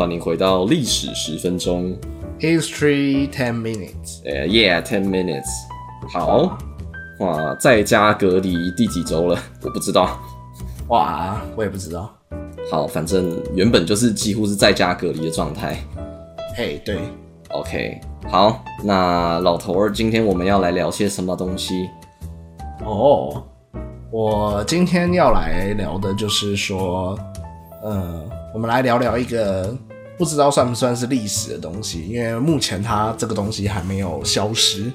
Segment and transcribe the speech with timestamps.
[0.00, 1.94] 欢迎回到历史十分钟。
[2.38, 4.24] ，History ten minutes。
[4.24, 5.44] 呃、y e a h ten minutes。
[6.10, 6.56] 好，
[7.18, 9.38] 哇，在家隔离第几周了？
[9.62, 10.18] 我不知道。
[10.88, 12.10] 哇，我也不知道。
[12.70, 15.76] 好，反正原本就是几乎是在家隔离的状态。
[16.56, 16.98] 嘿，对
[17.50, 21.90] ，OK，好，那老头儿，今天我们要来聊些什么东西？
[22.86, 23.44] 哦，
[24.10, 27.18] 我今天要来聊的就是说，
[27.82, 29.76] 呃，我们来聊聊一个
[30.20, 34.92] 不知道算不算是历史的东西，因为目前它这个东西还没有消失。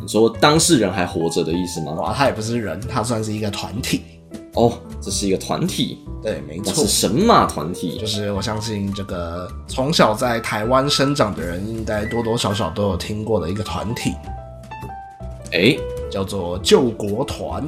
[0.00, 1.92] 你说当事人还活着的意思吗？
[1.92, 4.00] 哇，他也不是人，他算是一个团体。
[4.54, 8.06] 哦，这是一个团体，对，没错是，神马团体就。
[8.06, 14.14] 是我相信这个从小在台湾生长的人，应该多多少少都有听过的一个团体，
[15.52, 15.76] 哎、
[16.10, 17.62] 叫做救国团。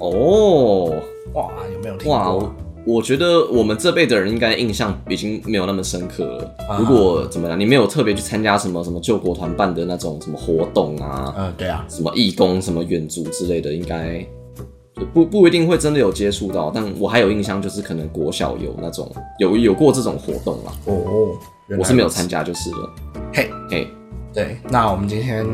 [0.00, 0.92] 哦，
[1.32, 2.54] 哇，有没有听哇过？，
[2.84, 6.44] 我觉得我们这辈的人应该印象已经没有那么深刻了。
[6.68, 14.20] 啊如果怎么样，你没有特别去参加什么什么救国团办的那种什么活动啊，嗯，对啊，什么义工、什么远足之类的，应该
[14.96, 16.72] 就不不一定会真的有接触到。
[16.74, 21.28] 但我还有印象，就是可能国小有那种有有过这种活动啦，哦，
[21.78, 22.90] 我是没有参加就是了。
[23.32, 23.88] 嘿，嘿，
[24.34, 25.46] 对，那我们今天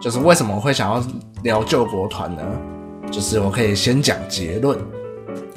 [0.00, 1.04] 就是为什么会想要
[1.42, 2.42] 聊救国团呢？
[3.12, 4.78] 就是我可以先讲结论，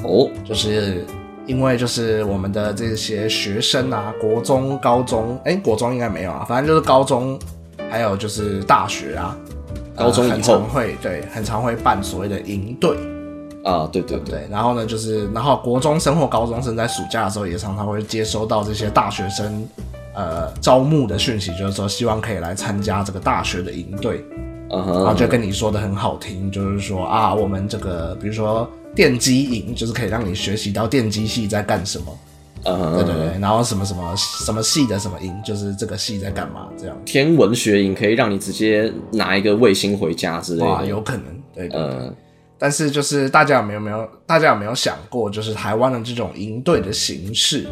[0.08, 1.06] 哦，就是
[1.46, 7.38] 因为就是我们的这些学生啊，国中、高中，哎、国中应该没有啊，反正就是高中，
[7.90, 9.38] 还有就是大学啊，
[9.96, 12.98] 呃高中以后很常会对，很常会办所谓的营队，
[13.64, 19.68] 啊，对对对，对，然后呢，就是然后国中生或高中生在暑假的时候，也常常会接收到这些大学生
[20.16, 24.24] 呃招募的讯息，就是说希望可以来参加这个大学的营队，
[24.72, 32.20] 嗯然后，就跟你说的很好听，就是说啊，我们这个比如说电机营，就是可以让你学习到电机系在干什么，
[32.64, 40.88] 对对对，然后什么什么什么系的什么营，就是这个系在干嘛这样，天文学营可以让你直接拿一个卫星回家之类哇，的。
[40.88, 41.80] 有可能，对對,對。
[41.80, 42.16] 嗯，
[42.58, 47.68] 但是就是大家有没有没有大家有没有想过，就是台湾的这种营队的形式，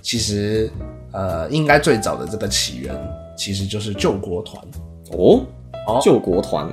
[0.00, 0.70] 其实
[1.10, 2.94] 呃，应该最早的这个起源
[3.36, 4.64] 其实就是救国团。
[5.18, 5.44] 哦？
[5.88, 6.72] 哦，救国团，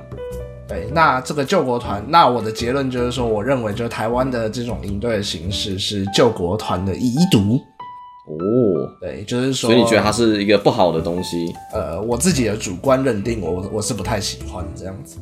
[0.68, 7.58] 对，那这个救国团，那我的结论就是说，我认为就是台湾的这种营队的形式是救国团的遗毒。
[8.28, 8.36] 哦，
[9.00, 11.50] 对，就是说，所以你觉得它是一个不好的东西？
[11.72, 15.18] 呃，我自己的主观认定，我我是不太喜欢这样子。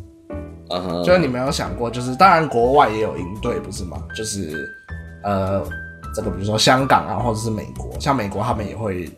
[0.71, 4.03] 嗯哼，就是你没有想过，就是当然国外也有营队，不是吗？
[4.17, 4.69] 就是
[5.23, 5.63] 呃，
[6.13, 9.09] 这个比如说香港啊，或者是美国，像美国他们也会，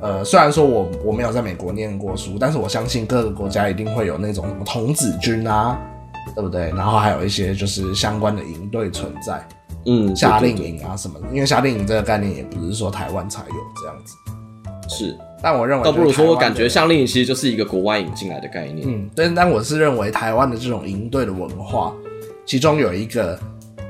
[0.00, 5.78] 呃，虽然说我我没有在美国念过书，但是我相信各个国家一定会有那种什么童子军啊，
[6.34, 6.70] 对不对？
[6.70, 9.46] 然后还有一些就是相关的营队存在，
[9.86, 11.26] 嗯，夏令营啊什么的。
[11.32, 14.14] 因为夏令营这个概念也不是说台湾才有这样子，
[14.88, 18.86] 是，但我认为倒不如说，就是台湾的感觉夏令营其实就是一个国外引进来的概念。
[18.88, 21.92] 嗯，但但我是认为台湾的这种营队的文化，
[22.46, 23.38] 其中有一个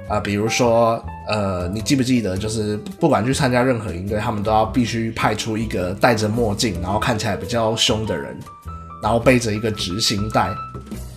[0.09, 8.37] 啊、比如说呃，你记不记得，就是不管去参加任何营队，他们都要必须派出一个戴着墨镜，然后看起来比较凶的人，
[9.03, 10.49] 然后背着一个执行带，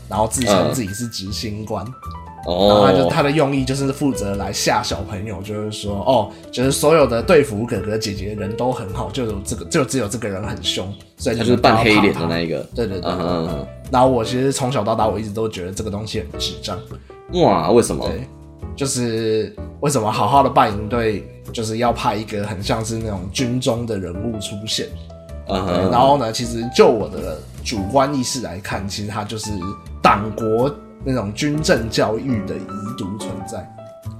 [0.09, 1.85] 然后自称嗯自己是执行官。
[2.43, 12.65] 然后他就哦，他的用意就是负责来吓小朋友，就是说哦，就是所有的队服哥哥姐姐人都很好，就有这个就只有这个人很凶，所以他就是扮黑脸的那一个。
[12.73, 16.75] 对对对嗯嗯嗯然后我其实从小到大，我一直都觉得这个东西很智障。
[17.33, 18.07] 哇，为什么？
[18.07, 18.27] 对，
[18.81, 24.87] 就是为什么好好的办营队，就是要派一个很像是那种军中的人物出现？
[25.47, 29.51] 然后呢，其实就我的主观意识来看，其实它就是
[30.01, 33.71] 党国那种军政教育的遗毒存在。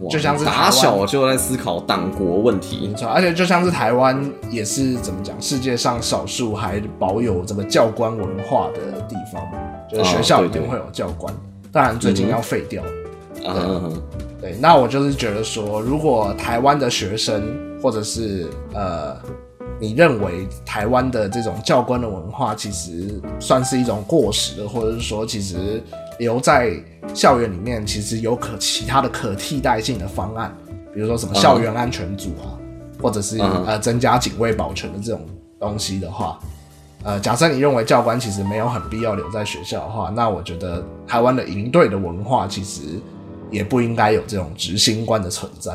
[0.08, 2.94] 就像是打湾小就在思考党国问题没。
[2.94, 9.42] 错，而且就像是台湾也是怎么讲，世界上少数还保有这个教官文化的地方，
[9.90, 11.34] 就是学校里哦对对面会有教官。
[11.72, 12.84] 当然，最近要废掉。
[13.44, 14.00] 嗯
[14.42, 19.16] 对，那我就是觉得说，如果台湾的学生，或者是呃，
[19.80, 25.82] 你认为台湾的这种教官的文化其实算是一种过时的，或者是说其实
[26.18, 26.74] 留在
[27.14, 30.52] 校园里面，其实有可其他的可替代性的方案，
[30.92, 32.58] 比如说什么校园安全组啊，
[33.00, 35.22] 或者是、嗯呃增加警卫保全的这种
[35.60, 36.40] 东西的话。
[37.04, 42.82] 呃，假设你认为教官其实没有很必要留在学校的话，那我觉得台湾的营队的文化其实
[43.52, 45.74] 也不应该有这种执行官的存在。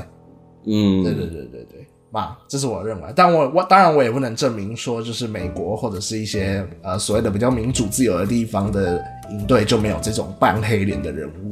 [0.65, 3.13] 嗯，对对对对对，嘛，这是我认为。
[3.15, 9.01] 但我我当然我也不能证明说，就是美国或者是一些呃所谓的比较民主自由的地方的
[9.31, 11.51] 营队就没有这种半黑脸的人物。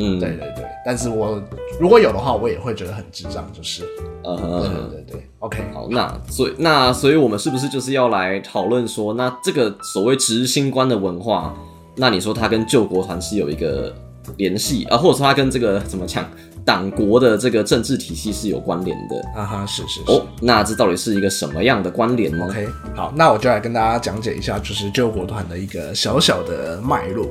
[0.00, 1.42] 嗯，对，对对，但是我
[1.80, 3.82] 如果有的话，我也会觉得很智障，就是，
[4.22, 11.52] 呃对呵，对对对，OK，好，那所以那所以我们是不是就是要来讨论说，那这个所谓执行官的文化，
[11.96, 13.92] 那你说他跟救国团是有一个
[14.36, 16.28] 联系啊，或者说它跟这个怎么讲，
[16.64, 19.20] 党国的这个政治体系是有关联的？
[19.34, 20.12] 啊哈，是是是。
[20.12, 27.26] 哦，那这到底是一个什么样的关联呢？OK，好，那我就来跟大家讲解一下，就是救国团的一个小小的脉络，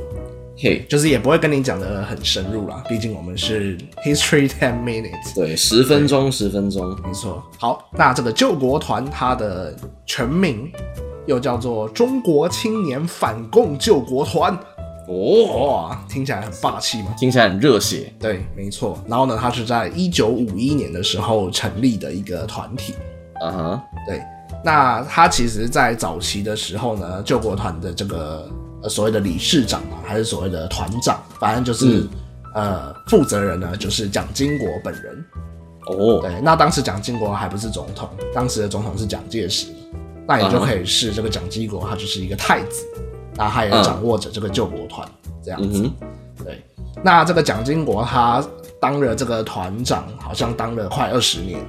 [0.57, 5.35] 嘿，就是也不会跟你讲的很深入啦，毕竟我们是 History Ten Minutes。
[5.35, 7.44] 对，十分钟，十分钟，没错。
[7.59, 10.71] 好，那这个救国团它的全名
[11.27, 14.57] 又叫做中国青年反共救国团。
[15.07, 17.15] 哦，哇，听起来很霸气嘛？
[17.18, 18.13] 听起来很热血。
[18.19, 19.01] 对，没错。
[19.07, 22.94] 然后呢，他是在一九五一年的时候成立的一个团体。
[23.39, 24.21] 啊哈，对，
[24.65, 28.50] 那他其实，在早期的时候呢，救国团的这个
[28.81, 32.07] 呃所谓的理事长嘛，还是所谓的团长，反正就是、
[32.56, 35.25] 呃负责人呢，就是蒋经国本人。
[35.86, 39.68] 哦，对，那当时蒋经国还不是总统，当时的总统是蒋介石，
[40.27, 42.83] 那也就可以是这个蒋经国他就是一个太子，
[43.38, 45.07] 那他也掌握着这个救国团
[45.44, 45.89] 这样子。
[46.44, 46.62] 对，
[47.04, 48.44] 那这个蒋经国他
[48.81, 51.60] 当了这个团长，好像当了快二十年。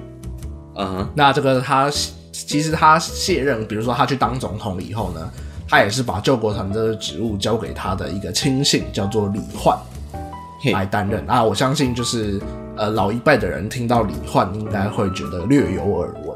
[0.75, 1.91] 啊哈，那这个他
[2.33, 5.31] 其实他卸任，比如说他去当总统了以后呢，
[5.69, 9.77] 他也是把救国团这个职务交给他的一个亲信，叫做李焕，
[10.73, 11.25] 来担任。
[11.27, 12.41] 那我相信就是
[12.77, 16.28] 呃老一辈的人听到李焕，应该会觉得略有耳闻。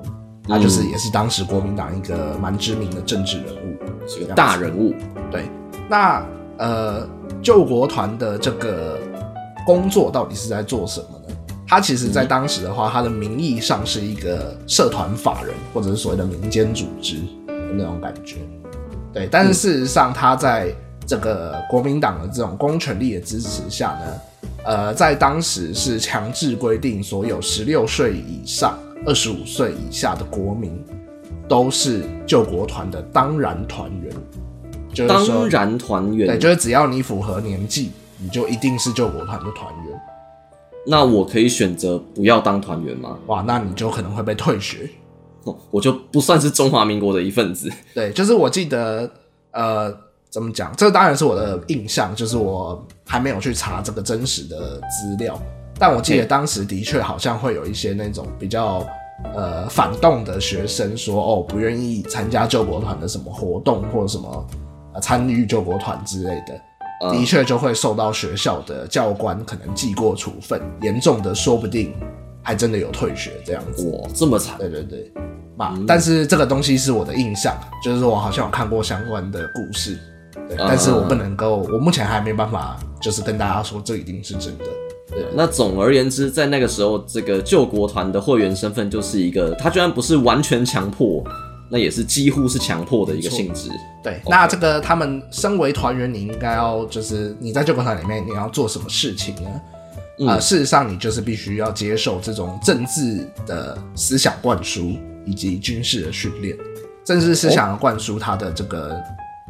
[0.49, 4.95] 他就是也是当时国民党一个蛮知名的政治人物，是个大人物。
[5.31, 5.49] 对，
[5.89, 6.25] 那
[6.59, 7.09] 呃，
[7.43, 8.99] 救国团的这个
[9.65, 11.35] 工作到底是在做什么呢？
[11.67, 17.17] 他其实在当时的话，他的名义上是一个社团法人，或者是所谓的民间组织
[17.47, 18.37] 的那种感觉。
[19.13, 20.75] 对，但是事实上，他在
[21.07, 24.21] 这个国民党的这种公权力的支持下呢，
[24.65, 30.85] 呃，在当时是强制规定，所有十六岁以上、二十五岁以下的国民
[31.49, 34.13] 都是救国团的当然团员。
[34.95, 40.01] 就是当然团员，对，就是只要你符合年纪，你就一定是救国团的团员。
[40.87, 43.17] 那我可以选择不要当团员吗？
[43.27, 44.91] 哇，那你就可能会被退学。
[45.45, 47.71] 哦我就不算是中华民国的一份子。
[47.95, 49.11] 对，就是我记得，
[49.53, 49.91] 呃，
[50.29, 50.71] 怎么讲？
[50.77, 55.41] 这当然是我的印象，就是我还没有去查这个真实的资料，
[55.83, 58.87] 但我记得当时的确好像会有一些那种比较
[59.35, 64.47] 呃反动的学生说，哦，不愿意参加救国团的什么活动或者什么
[64.95, 66.55] 呃参与救国团之类的。
[66.55, 66.63] 嗯
[67.11, 71.93] 的确就会受到学校的教官可能记过处分，严重的说不定
[72.45, 73.91] 还真的有退学这样子。
[73.91, 74.57] 哇，这么惨！
[74.57, 75.13] 对对对，
[75.57, 79.99] 嘛，但是这个东西是我的印象，就是说我好像有看过相关的故事，
[80.57, 84.65] 但是我不能够，我目前还没办法，就是跟大家说这一定是真的。
[85.13, 91.23] 对，那总而言之，在那个时候，这个救国团的会员身份就是一个，他居然不是完全强迫，
[91.69, 93.69] 那也是几乎是强迫的一个性质。
[94.03, 99.51] 对，那这个他们身为团员，你应该要就是你在救国团里面你要做什么事情呢？
[100.19, 106.57] 嗯呃，事实上你就是必须要接受这种政治的思想灌输以及军事的训练。
[107.05, 108.95] 政治思想的灌输，它的这个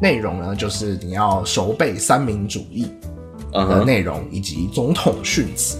[0.01, 2.87] 内容呢，就是你要熟背三民主义
[3.53, 5.77] 的内容以及总统训词，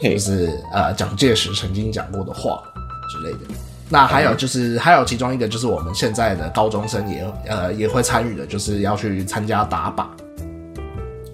[0.00, 2.62] 就，是呃蒋介石曾经讲过的话
[3.10, 3.40] 之类的。
[3.88, 10.06] 那还有就是，还有其中一个就是我们现在的高中生也呃也会参与的，就是要去参加打靶。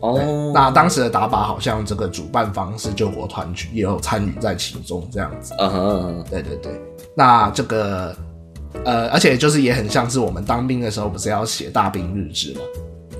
[0.00, 5.54] 哦，那当时的打靶好像这个主办方是救国团去，也有参与在其中这样子。
[5.58, 6.72] 嗯哼嗯哼，对对对，
[7.14, 8.14] 那这个
[8.84, 12.60] 呃，而且就是也很像是我们当兵的时候，不是要写大兵日志嘛？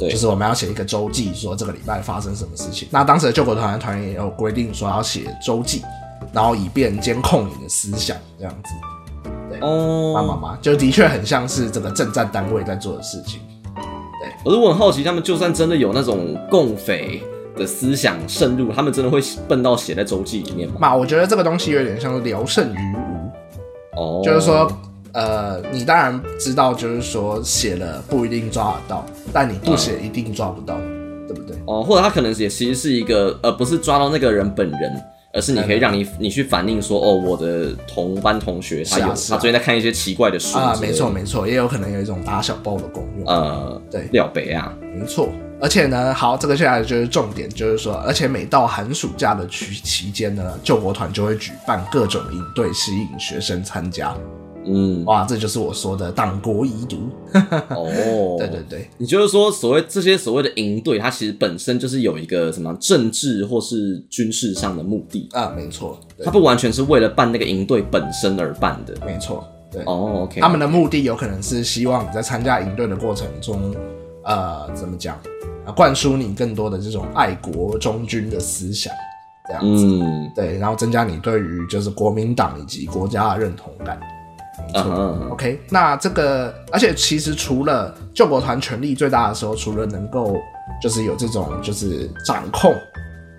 [0.03, 2.89] 对就是我们要写一个周记，说这个礼拜发生什么事情。
[2.91, 5.83] 那当时的救国团的团员也有规定说要写周记，
[6.33, 9.31] 然后以便监控你的思想，这样子。
[9.49, 13.41] 对哦，妈妈妈，就的确很像是这个政战单位在做的事情。
[14.45, 17.23] 可是我很好奇，他们就算真的有那种共匪
[17.57, 20.75] 的思想渗入，他们真的会笨到写在周记里面吗？
[20.81, 24.67] 嘛，我觉得这个东西有点像是聊胜于无，哦，就是说，
[25.13, 30.77] 呃，你当然知道，就是说写了不一定抓得到，但你不写一定抓不到，
[31.29, 31.57] 对不对？
[31.67, 35.03] 哦，或者他可能也其实是一个呃，不是抓到那个人本人，
[35.33, 43.27] 而是你可以让你你去反映说，哦，我的同班同学他有、他最近在看一些奇怪的书啊，没错没错，也有可能有一种打小报的功用。
[43.27, 45.29] 呃，对廖北啊，没错，
[45.61, 54.15] 而且呢，好，这个接下来就是重点，就是说，而且每到寒暑假的期期间呢，救国团就会举办各种营队，吸引学生参加。
[54.65, 56.97] 嗯，哇，这就是我说的党国遗毒。
[57.69, 68.95] 哦， 对对对，你就是说，所谓这些所谓的营队，它其实本身就是有一个什么政治或是军事上的目的，啊，没错，对它不完全是为了办那个营队本身而办的。
[69.05, 69.83] 没错，对。
[69.85, 73.75] 哦，OK，他们的目的有可能是希望你在参加营队的过程中，
[74.25, 75.17] 呃，怎么讲，
[75.67, 78.93] 啊，灌输你更多的这种爱国忠君的思想，
[79.49, 83.99] 这样子，嗯，对，然后增加你对于就是国民党以及国家的认同感。
[84.75, 90.37] 没错嗯 OK，那这个，而且其实除了救国团权力最大的时候，除了能够
[90.81, 92.75] 就是有这种就是掌控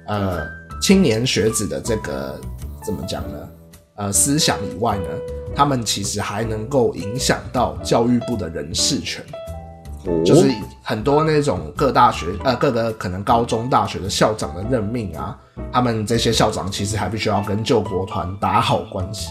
[0.07, 0.45] 呃
[0.81, 2.39] 青年学子的这个
[2.83, 3.37] 怎么讲呢？
[3.95, 5.05] 呃，思想以外呢，
[5.55, 9.23] 他们其实还能够影响到教育部的人事权，
[10.05, 10.49] 哦就是
[10.81, 15.37] 很多那种各大学呃各个可能高中大学的校长的任命啊，
[15.71, 19.29] 他们这些校长其实还必须要跟救国团打好关系。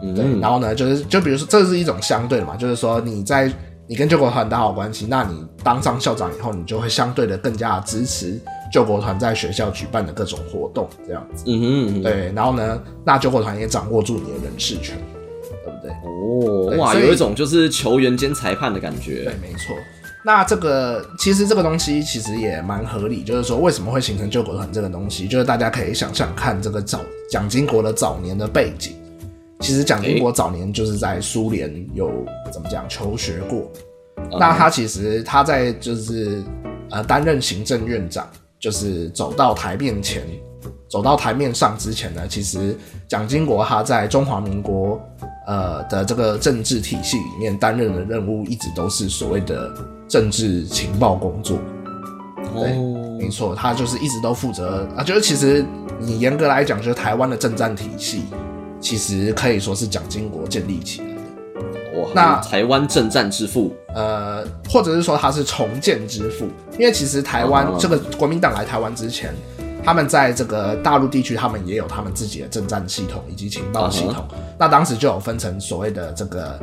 [0.00, 3.52] 对，嗯然后呢，就是就比如说，这是一种相对的嘛，就是说你在
[3.86, 8.38] 你跟救国团打好关系，那你当上校长以后，你就会相对的更加支持
[8.72, 11.44] 救国团在学校举办的各种活动，这样子。
[11.46, 14.96] 嗯哼嗯哼，对，然后呢，那救国团也掌握住你的人事权，
[15.64, 15.90] 对不对？
[16.04, 19.34] 哦，哇，有一种就是球员兼裁判的感觉对，。
[19.40, 19.74] 没错。
[20.24, 27.00] 那这个其实这个东西其实也蛮合理，就是说为什么会形成救国团这个东西，就是大家可以想想看这个早
[27.30, 28.94] 蒋经国的早年的背景。
[29.60, 32.10] 其实蒋经国早年就是在苏联有
[32.52, 33.70] 怎么讲求学过，
[34.38, 36.42] 那他其实他在就是
[36.90, 40.22] 呃担任行政院长，就是走到台面前，
[40.88, 42.76] 走到台面上之前呢，其实
[43.08, 45.00] 蒋经国他在中华民国
[45.46, 49.72] 呃的这个政治体系里面担任的任务，一直都是所谓的
[50.08, 51.58] 政治情报工作。
[52.54, 55.64] 对哦，没错，他就是一直都负责啊，就是其实
[55.98, 58.22] 你严格来讲，就是台湾的政战体系，
[58.80, 62.00] 其实可以说是蒋经国建立起来的。
[62.00, 66.46] 哇，那台湾政战之父，呃，或者是说他是重建之父，
[66.78, 69.34] 因为其实台湾、哦这个国民党来台湾之前，
[69.84, 74.24] 他们在这个大陆地区，他们也有他们自己的政战系统以及情报系统。
[74.58, 76.58] 那当时就有分成所谓的这个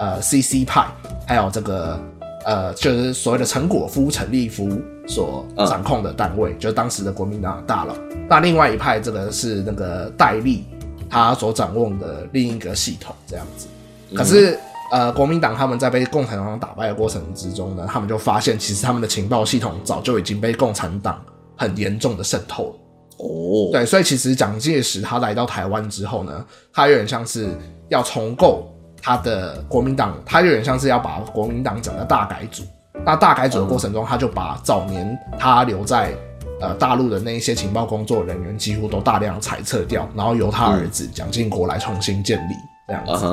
[0.00, 0.86] 呃 CC 派，
[1.26, 2.00] 还有这个
[2.44, 4.68] 呃就是所谓的陈果夫、陈立夫
[5.06, 7.94] 所掌控的单位，就是当时的国民党的大佬。
[8.28, 10.64] 那另外一派这个是那个戴笠
[11.10, 13.66] 他所掌握的另一个系统，这样子。
[14.14, 14.58] 可是。
[14.92, 21.22] 呃，国民党他们在被共产党打败的过程之中呢，他们就发现，其实他们的情报系统早就已经被共产党
[21.56, 22.74] 很严重的渗透了。
[23.18, 27.56] 哦，对，所以其实蒋介石他来到台湾之后呢，他有点像是
[27.88, 28.68] 要重构
[29.00, 32.64] 他的国民党，他有点像是要把国民党整个大改组。
[33.06, 36.12] 那大改组的过程中，他就把早年他留在
[36.60, 42.52] 呃大陆的那一些情报工作人员几乎都大量裁撤掉，然后由他儿子蒋经国来重新建立
[42.86, 43.26] 这样子。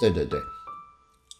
[0.00, 0.40] 对对对。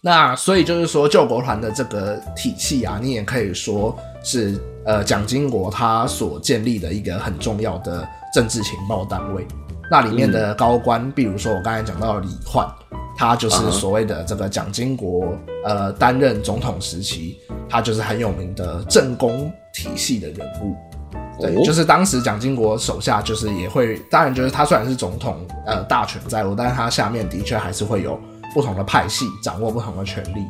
[0.03, 9.47] 那所以就是说，救国团的这个体系啊，你也可以说是呃蒋经国他所建立的一个很重要的政治情报单位。
[9.91, 12.67] 那里面的高官，比如说我刚才讲到李焕，
[13.15, 17.37] 他就是所谓的这个蒋经国呃担任总统时期，
[17.69, 20.75] 他就是很有名的政工体系的人物。
[21.39, 28.19] 对，哦就是当时蒋经国手下就是也会，当然就是他虽然是总统，呃，大权在握，但是他下面的确还是会有
[28.55, 30.45] 不同的派系掌握不同的权力。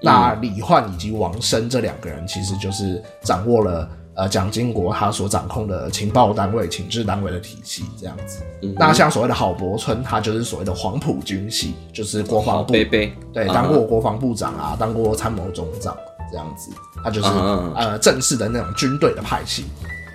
[0.00, 8.44] 那李焕以及王生这两个人，其实就是掌握了呃蒋经国他所掌控的情报单位、情治单位的体系这样子。
[8.62, 15.96] 嗯那像所谓的郝柏村，他就是所谓的黄埔军系，就是国防部贝贝，对，啊当过国防部长啊，当过参谋总长
[16.30, 16.70] 这样子，
[17.02, 19.64] 他就是、嗯呃正式的那种军队的派系。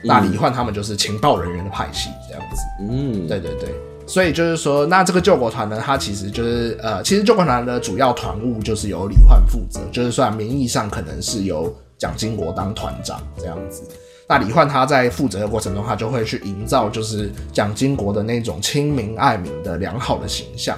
[0.04, 2.62] 那李焕他们就是情报人员的派系这样子。
[2.82, 3.70] 嗯，对对对，
[4.06, 13.84] 所以就是说，那这个救国团呢，它其实就是呃，其实救国团的主要团务就是由李焕负责，就是虽然名义上可能是由蒋经国当团长这样子。
[14.28, 20.78] 那李焕他在负责的过程中，他就会去营造就是蒋经国的那种亲民爱民的良好的形象，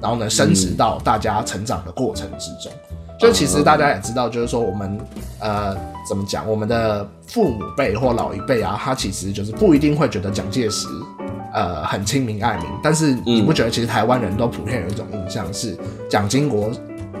[0.00, 2.72] 然后呢，升值到大家成长的过程之中。
[3.20, 4.98] 就其实大家也知道，就是说我们
[5.40, 5.76] 呃
[6.08, 10.88] 怎么讲，我们的父母辈或老一辈啊，他其实就是不一定会觉得蒋介石
[11.52, 15.76] 呃很亲民爱民，但是你不觉得其实台湾人都普遍有一种印象是
[16.08, 16.70] 蒋经国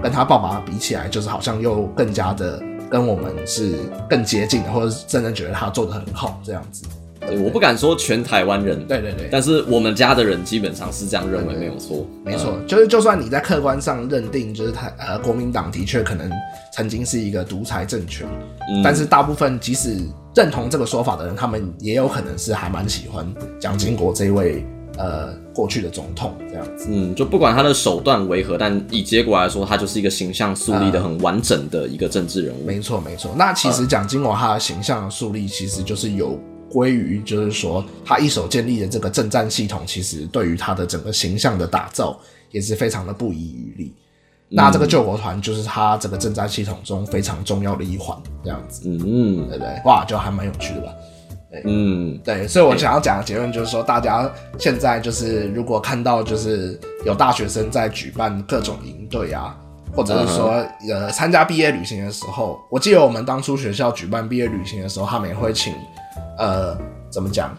[0.02, 2.58] 跟他爸爸比起来，就是好像又更加的
[2.90, 3.74] 跟我们是
[4.08, 6.84] 更接近的，或者是真的觉得他做的很好这样子。
[7.26, 16.30] 对我不敢说全台湾人，对对对，但是我们家的人基本上是这样认为，没有错，没错，就是就算你在客观上认定，就是台呃国民党的确可能
[16.72, 18.26] 曾经是一个独裁政权，
[18.70, 18.82] 嗯。
[18.82, 19.98] 但是大部分即使
[20.34, 23.26] 认同这个说法的人，他们也有可能是还蛮喜欢
[23.60, 24.64] 蒋经国这一位
[24.96, 26.86] 呃过去的总统这样子。
[26.88, 32.64] 嗯，就不管他的手段为何，但以结果来说，他就是一个形象树立的很完整的一个政治人物。
[32.64, 33.30] 没错，没错。
[33.36, 36.38] 那其实蒋经国他的形象的树立，其实就是有
[36.72, 42.18] 归于，就是说他一手建立的这个政战系统，其实对于他的整个形象的打造
[42.50, 43.94] 也是非常的不遗余力。
[44.48, 49.82] 那这个救国团就是他整个政战系统中非常重要的一环，这样子，嗯对不对？
[49.84, 50.92] 哇，就还蛮有趣的吧？
[51.64, 59.56] 嗯对，所以我想要讲的结论就是说，大家现在就是如果看到就是有大学生在举办各种营队啊，
[59.92, 65.72] 或者是说呃参加毕业旅行的时候，我记得我们当初学校举办毕业旅行的时候，他们也会请
[66.40, 66.76] 呃
[67.08, 67.56] 怎么讲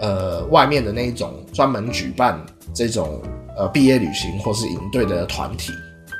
[0.00, 2.38] 呃外面的那一种专门举办
[2.74, 3.22] 这种
[3.56, 5.72] 呃毕业旅行或是营队的团体。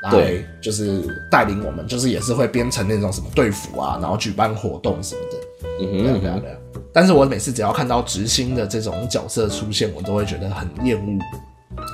[0.02, 5.38] 来对就是带领我们，就是也是会编成那种什么队服啊，然后举办活动什么的。
[5.80, 6.56] 嗯哼对啊对啊。
[6.92, 11.18] 但是我每次只要看到执行的这种角色出现，我都会觉得很厌恶。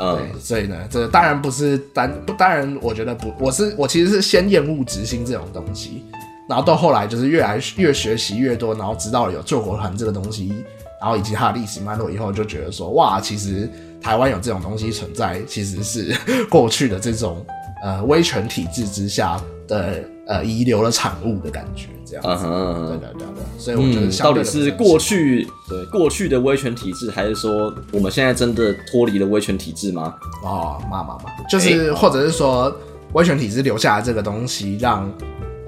[0.00, 6.04] 嗯对，所以呢，这当然不是单不，当然我觉得不，我是我其实是先厌恶执行这种东西，
[6.50, 10.52] 然后到后来就是越来越学习越多，然后知道了有救国团这个东西，
[11.00, 13.70] 然后以及它的历史脉络以后，就觉得说哇，其实
[14.02, 16.12] 台湾有这种东西存在，其实是
[16.50, 17.46] 过去的这种
[17.84, 22.28] 呃威权体制之下的呃遗留的产物的感觉，这样子。
[22.28, 22.86] 嗯哼。
[22.88, 30.16] 对对对对，所以我觉得嗯，到底是过去对过去的威权体制，还是说我们现在真的脱离了威权体制吗？
[30.42, 32.74] 哦，骂骂骂，就是或者是说
[33.12, 35.08] 威权体制留下来这个东西，让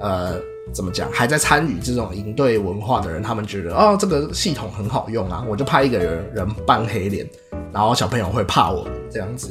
[0.01, 0.35] 呃
[0.71, 7.27] 怎么讲，还在参与这种营队文化的人，他们觉得哦这个系统很好用啊，我就派一个人人扮黑脸，
[7.71, 9.49] 然后小朋友会怕我们这样子，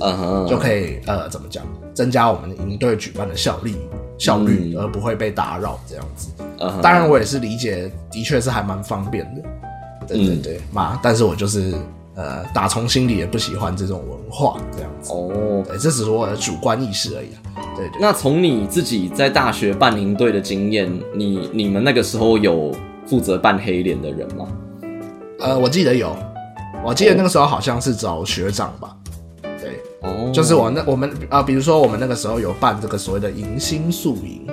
[0.49, 1.64] 就可以呃怎么讲，
[1.95, 3.76] 增加我们营队举办的效率
[4.19, 6.28] 效率，而不会被打扰这样子。
[6.81, 9.42] 当然我也是理解，的确是还蛮方便的，
[10.07, 11.75] 对对对，嘛，但是我就是
[12.14, 15.12] 呃打从心里也不喜欢这种文化这样子。
[15.12, 17.38] 哦，对，这只是我的主观意识而已啊。
[17.77, 22.75] 对对，那从你自己在大学办营队的经验，你你们那个时候有
[23.07, 24.48] 负责扮黑脸的人吗？
[25.40, 26.14] 呃，我记得有，
[26.85, 28.96] 我记得那个时候好像是找学长吧。
[29.42, 34.46] 对，哦，就是我那我们啊、比如说我们那个时候有办这个所谓的迎新宿营，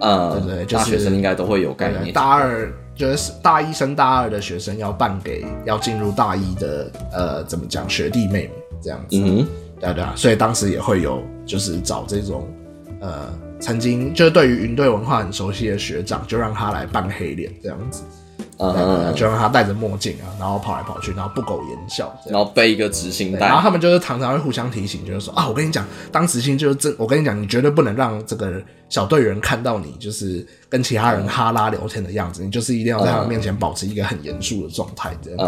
[0.00, 2.12] 呃，对对就是大学生应该都会有概念。
[2.12, 9.16] 大二就是大一升大二的学生要办给要进入大一的呃怎么讲学弟妹们这样子。
[9.16, 9.46] 嗯，
[9.80, 12.46] 对啊对啊，所以当时也会有就是找这种
[13.00, 18.02] 呃曾经就是对于云队文化很熟悉的学长，就让他来扮黑脸这样子。
[18.58, 22.14] 嗯，就让他戴着墨镜啊，然后跑来跑去，然后不苟言笑。
[22.26, 35.38] 然后背一个执行对然后，他们就是常常会互相提醒，就是说啊，我跟你讲，当执行就是真，我跟你讲，你绝对不能让这个小队员看到你就是跟其他人哈拉聊天的样子，你就是一定要在他们面前保持一个很严肃的状态，这样。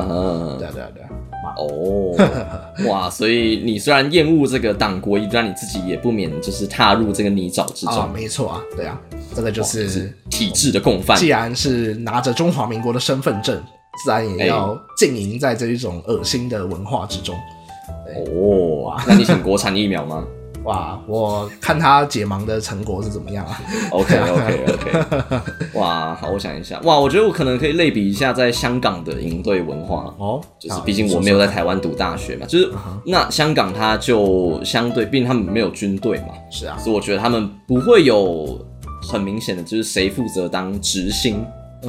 [0.59, 1.03] 对啊对啊对。
[1.43, 8.97] 啊，哦，哇，所以你虽然厌恶这个党国一，但你自己也不免就是踏入这个泥沼之啊，中，没错啊，对啊，
[9.35, 11.29] 这个就是体制的共犯既。
[11.29, 13.57] 然是拿着中华民国的身份证，
[14.05, 17.35] 自然也要浸淫在这一种恶心的文化之中。
[18.35, 20.25] 哦，那你请国产疫苗吗
[20.65, 25.41] 哇，我看他解盲的成果是怎么样啊？？OK OK OK，
[25.75, 30.15] 哇，好，我想一下，哇，我觉得我可能可以类比一下在香港的营队文化。
[30.19, 32.71] 哦，就是好毕竟我没有在台湾读大学嘛，就是
[33.05, 38.65] 那香港它就相对，毕竟他们没有军队嘛，是啊，所以我觉得他们不会有
[39.03, 41.45] 很明显的就是谁负责当执行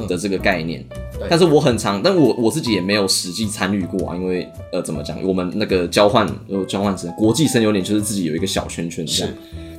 [0.08, 0.84] 的这个概念。
[1.18, 9.32] 对但是我很常，但我我自己也没有实际参与过啊，因为呃怎么讲，我们那个交换有交换生，国际生有点就是自己有一个小圈圈这样。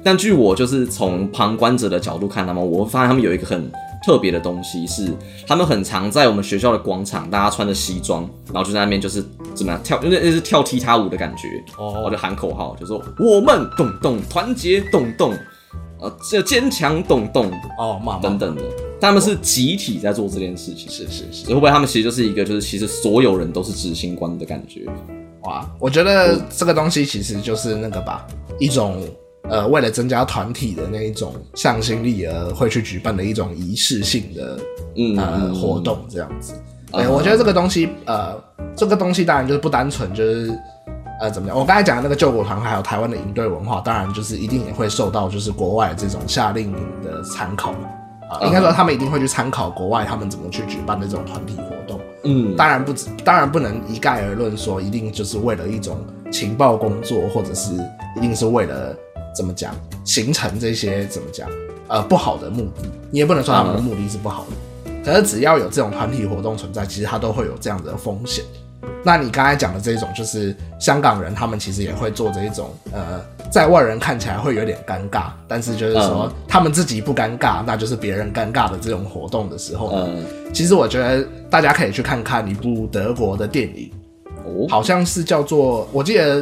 [0.04, 3.70] 但据我就是从旁观者的角度看他们，我会发现他们有一个很
[4.06, 5.12] 特别的东西，是
[5.48, 8.22] 他们很常在我们学校的广场，大家穿着西装，
[8.54, 15.34] 然后就在那边就是怎么样跳，那那是跳踢踏舞的感觉，哦就喊口号，就说我们咚咚团结动动，
[16.00, 18.62] 呃，这坚强懂懂哦，妈妈等等的，
[19.00, 24.82] 他们是集体在做这件事情，是是是，会不会他们其实就是一个就是其实所有人都是执行官的感觉？
[25.44, 28.28] 哇，我觉得这个东西其实就是那个吧，
[28.60, 29.02] 一种
[29.50, 34.60] 呃，为了增加团体的那一种向心力而会去举办的一种仪式性的
[34.98, 36.54] 嗯呃嗯活动这样子。
[36.92, 38.36] 对，啊我觉得这个东西呃，
[38.76, 40.52] 这个东西当然就是不单纯就是。
[41.20, 41.58] 呃，怎么讲？
[41.58, 47.74] 我刚才讲的那个救国团，还有台湾的营队文化，当然就是一定也会受到就是国外这种夏令营的参考
[48.28, 52.02] 啊、应该说他们一定会去参考国外他们怎么去举办的这种团体活动。
[52.24, 57.74] 嗯，当然不止，当然不能一概而论说一定就是为了一种情报工作，或者是
[58.18, 58.96] 一定是为了
[59.36, 61.48] 怎么讲形成这些怎么讲
[61.88, 64.92] 呃不好的目的，你也不能说他们的目的是不好的。
[65.06, 68.44] 可是只要有这种团体活动存在，其实它都会有这样的风险。
[69.04, 83.92] 那你刚才讲的这种，就是香港人他们其实也会做这一种，呃，在外人看起来会有点尴尬，但是就是说他们自己不尴尬，那就是别人尴尬的这种活动的时候呢，嗯，其实我觉得大家可以去看看一部德国的电影，
[84.44, 86.42] 哦，好像是叫做，我记得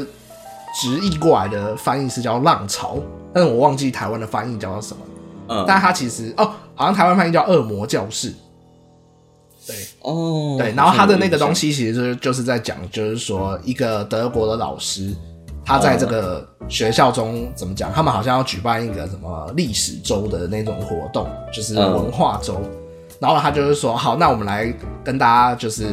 [0.82, 2.96] 直译过来的翻译是叫《浪潮》，
[3.34, 5.02] 但是我忘记台湾的翻译叫做什么。
[5.50, 8.32] 嗯，但它其实哦，好像台湾翻译叫《恶魔教室》。
[9.66, 15.16] 对哦，对，然后他的那个东西，其实就是就是在讲，就是说一个德国的老师，
[15.66, 17.92] 他在这个学校中怎么讲？
[17.94, 22.62] 他们好像要举办一个什么历史周的那种活动，就是文化周。
[23.20, 25.86] 然后他就是说，好，那我们来跟大家就是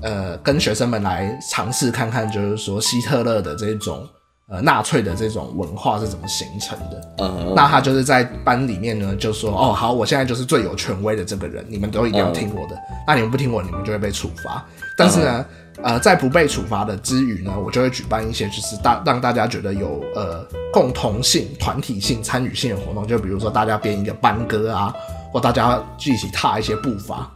[0.00, 4.08] 呃，跟学生们来尝试看看，就是说希特勒的这种
[4.48, 7.14] 呃纳粹的这种文化是怎么形成的。
[7.18, 12.78] 嗯，那他就是在班里面呢，就说哦好，我现在就是最有权威的这个人，你们都一定要听我的。
[13.06, 14.64] 那你们不听我，你们就会被处罚。
[14.96, 15.46] 但是呢，
[15.82, 24.94] 呃，在不被处罚的之余呢，我就会举办一些就是大让大家觉得有呃共同性、团体性、参与性的活动，就比如说大家编一个班歌啊，
[25.32, 27.30] 或大家一起踏一些步伐。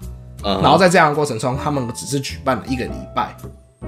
[0.45, 3.35] 嗯，然后在这样的过程中，他们只是举办了一个礼拜，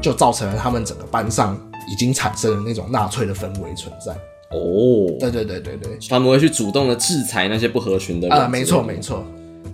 [0.00, 1.56] 就造成了他们整个班上
[1.90, 4.12] 已经产生了那种纳粹的氛围存在。
[4.50, 5.98] 哦，对对对对对。
[6.08, 9.24] 他们会去主动的制裁那些不合群的人，啊，没错没，错，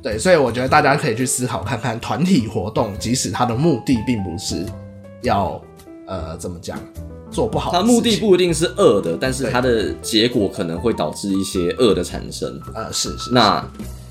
[0.03, 4.67] 对，所以我觉得大家可以去思考看看，团体活动即使它的目的并不是
[5.23, 5.61] 要
[6.07, 6.79] 呃怎么讲
[7.31, 12.61] 做不好的他，目的不一定是恶的，但是它的结果可能会导致一些恶的产生。
[12.75, 13.67] 呃是是那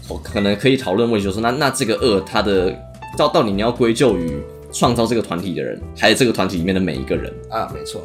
[0.07, 2.75] 我可能可以讨论问题，就是说那那这个恶，它的
[3.15, 4.41] 到到底你要归咎于
[4.75, 7.33] 创造这个团体的人，还有这个团体里面的每一个人？
[7.49, 8.01] 啊没错，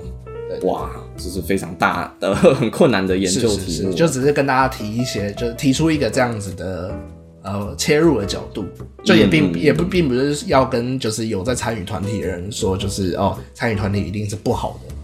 [0.48, 3.90] 对哇，这是非常大的、很困难的研究题目。
[3.90, 6.94] 是，就只是跟大家提一些，就是提出一个这样子的
[7.42, 8.64] 呃切入的角度，
[9.04, 14.94] 就也并、嗯也不并不是要跟就是有在参与团体的人说，就是哦参与团体一定是不好的。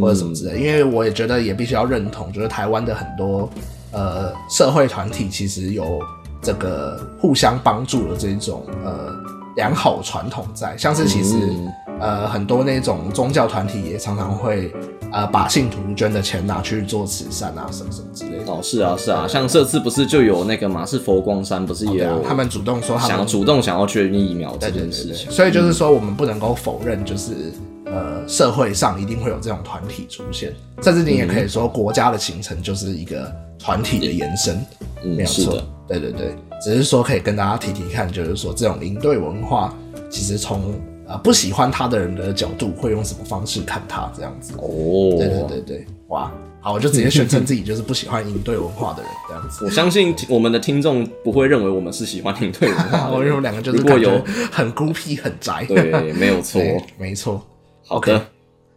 [0.00, 3.50] 或者什么之类，因为我也觉得也必须要认同，就是台湾的很多
[3.90, 6.00] 呃社会团体其实有
[6.40, 9.12] 这个互相帮助的这种呃
[9.60, 11.72] 良好传统在，像是其实、嗯。
[12.00, 14.72] 呃很多那种宗教团体也常常会
[15.12, 18.50] 呃把信徒捐的钱拿去做慈善啊什么什么之类的。
[18.50, 25.30] 哦，是啊，是啊，像这次不是就有那个嘛，是佛光山不是也有，他们主动说他们想要主动想要捐疫苗这件事情。
[25.30, 27.52] 所以就是说，我们不能够否认，就是
[27.84, 35.62] 呃，社会上一定会有这种团体出现，甚至你也可以说，国家的形成就是一个团体的延伸，没嗯，有错，。
[35.88, 39.74] 对对对，只是说可以跟大家提提看，就是说这种营队文化，
[40.08, 40.74] 其实从
[41.08, 44.52] 呃不喜欢他的人的角度，会用什么方式看他这样子。
[44.58, 49.64] 哦，对对对对，哇，好，我就直接宣称自己就是不喜欢营队文化的人这样子。
[49.66, 53.32] 我相信我们的听众不会认为我们是喜欢领队文化的我人。
[53.34, 55.64] 们两个就是如果有很孤僻、很宅。
[55.66, 56.62] 对，没有错。
[56.96, 57.42] 没错。
[57.84, 58.16] 好的，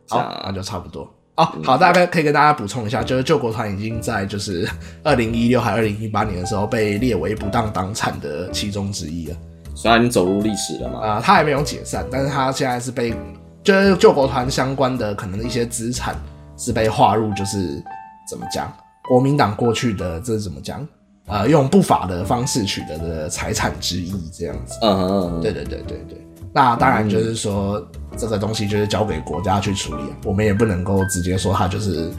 [0.10, 1.08] 好，那就差不多。
[1.36, 4.70] 哦，好，大概可以跟大家补充一下，就是救国团已经在就是
[5.04, 9.36] 二零一六还二零一八年的时候被列为不当党产的其中之一了。
[9.76, 11.00] 虽然已经走入历史了嘛。
[11.00, 13.16] 啊、他还没有解散，但是他现在是被
[13.64, 16.16] 就是救国团相关的可能一些资产
[16.56, 17.84] 是被划入就是
[18.30, 18.72] 怎么讲，
[19.10, 20.88] 国民党过去的这是怎么讲？
[21.26, 24.78] 呃，用不法的方式取得的财产之一这样子。
[24.82, 26.23] 嗯嗯嗯，对对对对对，
[26.54, 27.84] 那当然就是说、
[28.16, 32.12] 这个东西就是交给国家去处理，啊我们也不能够直接说它就是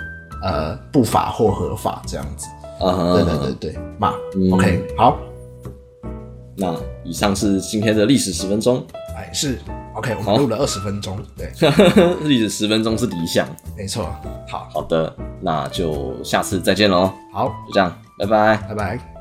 [0.43, 2.49] 呃不法或合法这样子。
[2.81, 4.51] 嗯哼，对对对对，嘛、嗯。
[4.53, 5.17] O k 好，
[6.57, 8.85] 那以上是今天的历史十分钟，
[9.17, 9.57] 哎是
[9.95, 10.33] OK，我好。
[10.33, 11.53] 们录了二十分钟，对，
[12.27, 13.47] 历史十分钟是理想。
[13.77, 14.13] 没错，
[14.49, 18.57] 好，好的，那就下次再见喽，好，就这样，拜拜。
[18.69, 19.14] 拜拜。